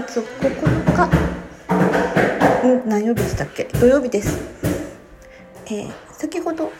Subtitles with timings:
[0.00, 1.06] 月9日。
[2.66, 3.64] ん何曜日でしたっけ？
[3.64, 4.38] 土曜日です、
[5.66, 6.70] えー先ほど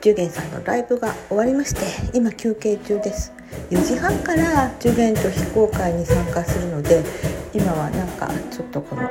[0.00, 1.82] ジュゲンさんのライブが終わりまして
[2.16, 3.32] 今休憩中です。
[3.70, 7.04] 4時半からジュゲンと非公開に参加するので
[7.52, 9.08] 今はなんかちょっとこの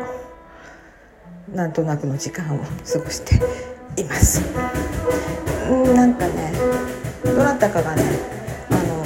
[1.53, 3.35] なんとなくの時間を過ごして
[4.01, 4.41] います。
[5.69, 6.51] うんなんかね
[7.23, 8.03] どなたかがね
[8.71, 9.05] あの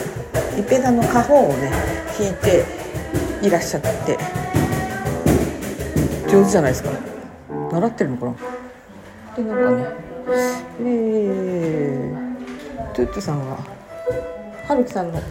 [0.57, 1.69] 一平さんの花本をね
[2.17, 2.63] 弾いて
[3.41, 4.17] いらっしゃって。
[6.29, 6.91] 上手じゃないですか。
[7.71, 8.35] 習ってるのかな。
[9.35, 9.95] でなんかね
[10.79, 13.57] えー、トゥットさんが
[14.67, 15.25] はるきさんのギ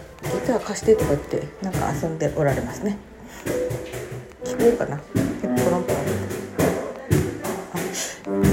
[0.46, 2.96] ター貸してとか言ってなんか遊んでおられますね。
[4.44, 4.96] 聞こうかな。
[4.98, 5.04] ポ
[5.70, 6.04] ロンポロン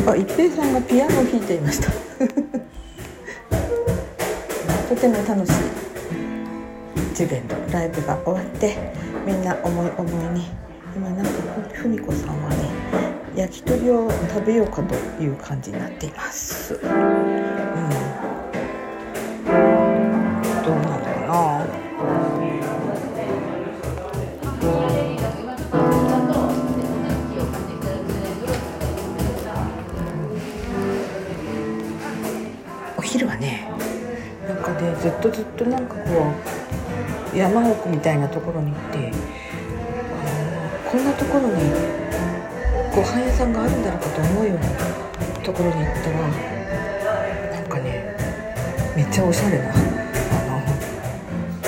[0.07, 1.89] ああ一平さんがピアノを弾いていました。
[4.89, 5.53] とても楽しい。
[7.13, 8.75] ジュゲンのライブが終わって
[9.25, 10.47] みんな思い思いに
[10.95, 11.31] 今なんか
[11.73, 12.55] ふみこさんはね
[13.35, 16.73] 焼き鳥を食べようかという感じになっています。
[16.73, 16.81] うん。
[16.81, 16.87] ど
[20.71, 21.65] うなんだろうな。
[32.97, 33.69] お昼はね、
[34.51, 36.01] なんかねずっとずっとなんかこ
[37.33, 39.13] う山奥みたいなところに行って、
[40.91, 41.53] こんなところに
[42.93, 44.65] ご飯屋さんがあるんだろうかと思うような
[45.41, 46.19] ところに行ったら
[47.51, 48.13] なんかね
[48.93, 49.77] めっちゃおしゃれなあ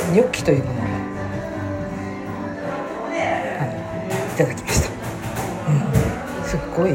[0.09, 0.83] のニョッキというものを
[3.59, 3.71] あの
[4.33, 4.89] いただきました、
[5.69, 6.91] うん、すっごい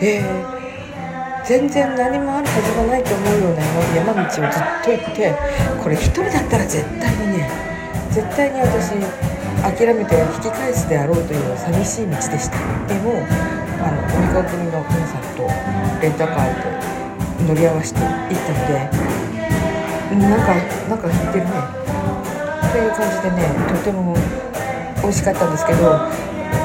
[0.00, 0.61] えー
[1.44, 3.62] 全然何もあるはずがないと思うような
[3.94, 5.34] 山道をずっと行って
[5.82, 7.50] これ一人だったら絶対にね
[8.10, 8.94] 絶対に私
[9.62, 12.58] 諦めて引き返すであろうという寂しい道でした。
[12.86, 13.26] でも
[13.82, 15.46] あの鬼川組の皆さんと
[16.00, 16.54] レンタカー
[17.42, 18.10] で乗り合わせて行っ
[18.46, 20.54] たのでなんか
[20.88, 21.50] なんか弾いてるね。
[22.72, 24.16] という感じでねとても
[25.02, 26.08] 美味しかったんですけど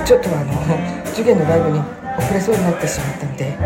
[0.06, 0.54] ちょっとあの
[1.12, 1.82] 受験のライブに
[2.18, 3.58] 遅れそうになってしまったので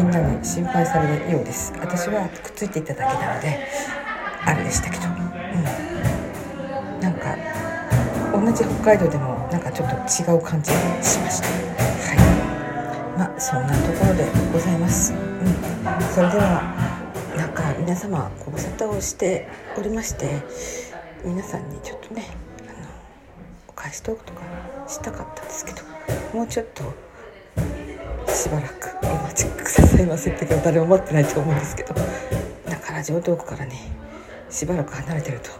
[0.00, 1.74] みんなに心配されるようです。
[1.78, 3.68] 私はくっついていただけなので
[4.46, 5.04] あれでしたけど。
[5.04, 7.00] うん。
[7.00, 7.36] なんか
[8.32, 11.48] 同じ北海道でもなんかちょっと違う感じがしました。
[11.48, 12.14] は
[13.14, 13.18] い。
[13.18, 15.12] まあそんなところでございます。
[15.12, 15.20] うん。
[16.14, 16.62] それでは
[17.36, 20.40] なんか皆様ご無沙汰をしておりまして
[21.26, 22.26] 皆さんにちょっとね
[22.62, 22.88] あの
[23.68, 24.40] お返しトークとか
[24.88, 25.82] したかったんですけど
[26.32, 27.09] もうちょっと
[28.34, 30.06] しばらくお待ちください。
[30.06, 31.94] ませってか誰も待ってないと思うんですけど。
[31.94, 33.74] だから上東区からね
[34.48, 35.50] しばらく離れてると。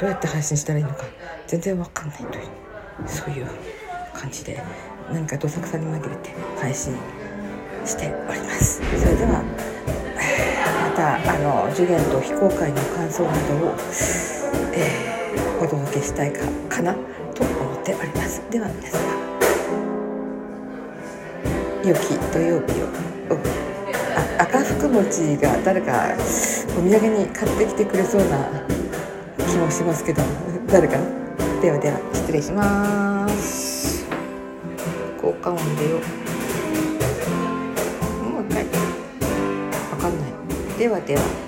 [0.00, 1.04] どうやって配信したらいいのか
[1.46, 2.44] 全然わかんないという
[3.06, 3.46] そういう
[4.14, 4.62] 感じで
[5.10, 6.94] 何かどさくさに紛れて配信
[7.84, 8.80] しております。
[9.00, 9.42] それでは
[10.84, 13.74] またあの受験と非公開の感想などを、
[14.74, 15.18] えー
[15.60, 16.38] お届けしたいか
[16.68, 16.94] かな
[17.34, 18.40] と思っております。
[18.48, 19.97] では皆様
[21.94, 22.86] き土曜日を
[24.38, 26.14] あ赤福餅が誰か
[26.78, 28.50] お土産に買ってきてくれそうな
[29.50, 30.22] 気もしますけど
[30.70, 30.98] 誰か
[31.60, 34.06] ではでは失礼します。
[35.20, 35.96] 効果音でよ。
[38.22, 38.64] もう一回。
[39.90, 40.32] わかんない。
[40.78, 41.47] ではでは。